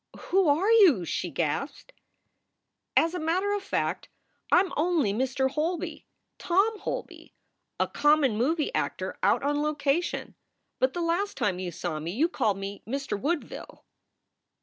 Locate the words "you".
0.71-1.05, 11.59-11.71, 12.13-12.27